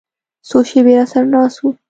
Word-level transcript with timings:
څو 0.49 0.57
شېبې 0.69 0.93
راسره 0.99 1.27
ناست 1.33 1.57
و. 1.61 1.65